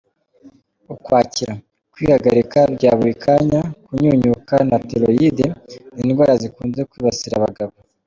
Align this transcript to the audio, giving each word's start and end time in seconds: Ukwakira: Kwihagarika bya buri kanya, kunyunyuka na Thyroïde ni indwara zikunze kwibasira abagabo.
Ukwakira: 0.93 1.53
Kwihagarika 1.93 2.59
bya 2.75 2.91
buri 2.97 3.13
kanya, 3.23 3.61
kunyunyuka 3.85 4.55
na 4.69 4.77
Thyroïde 4.87 5.45
ni 5.93 6.01
indwara 6.05 6.33
zikunze 6.41 6.81
kwibasira 6.89 7.33
abagabo. 7.37 7.73